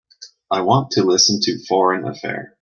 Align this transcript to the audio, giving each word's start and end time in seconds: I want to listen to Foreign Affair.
I 0.49 0.61
want 0.61 0.89
to 0.93 1.03
listen 1.03 1.39
to 1.41 1.63
Foreign 1.67 2.07
Affair. 2.07 2.49